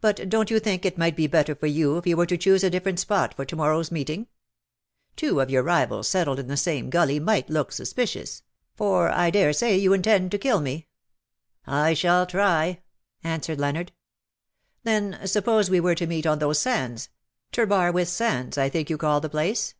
But 0.00 0.30
don't 0.30 0.50
you 0.50 0.58
think 0.58 0.86
it 0.86 0.96
might 0.96 1.14
be 1.14 1.26
better 1.26 1.54
for 1.54 1.66
you 1.66 1.98
if 1.98 2.06
we 2.06 2.14
were 2.14 2.24
to 2.24 2.38
choose 2.38 2.64
a 2.64 2.70
different 2.70 2.94
AND 2.94 3.00
SUCH 3.00 3.08
DEADLY 3.08 3.16
FRUIT/^ 3.44 3.48
235 3.48 3.48
spot 3.50 3.84
for 3.84 3.84
to 3.84 3.92
morrow^s 3.92 3.92
meeting? 3.92 4.26
Two 5.14 5.40
of 5.42 5.50
your 5.50 5.62
rivals 5.62 6.08
settled 6.08 6.38
in 6.38 6.46
the 6.46 6.56
same 6.56 6.88
gully 6.88 7.20
might 7.20 7.50
look 7.50 7.70
suspicious— 7.70 8.44
for 8.78 9.10
I 9.10 9.28
dare 9.28 9.52
say 9.52 9.76
you 9.76 9.92
intend 9.92 10.30
to 10.30 10.38
kill 10.38 10.62
me."" 10.62 10.86
I 11.66 11.92
shall 11.92 12.26
try/' 12.26 12.78
answered 13.22 13.58
Leonard. 13.60 13.88
^' 13.88 13.92
Then 14.84 15.20
suppose 15.26 15.68
we 15.68 15.80
were 15.80 15.96
to 15.96 16.06
meet 16.06 16.24
on 16.26 16.38
those 16.38 16.58
sands— 16.58 17.10
Trebarwith 17.52 18.08
Sands, 18.08 18.56
I 18.56 18.70
think 18.70 18.88
you 18.88 18.96
call 18.96 19.20
the 19.20 19.28
place. 19.28 19.74